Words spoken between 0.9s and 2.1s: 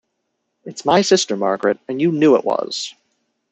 sister Margaret, and